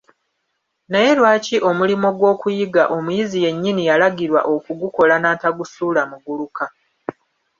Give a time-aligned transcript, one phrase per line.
[0.91, 6.65] Naye lwaki omulimo gw'okuyiga omuyizi yennyini yalagirwa okugukola n'atagusuula muguluka?